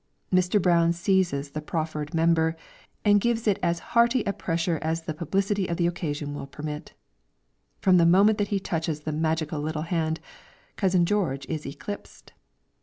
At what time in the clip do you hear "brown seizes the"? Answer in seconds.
0.59-1.61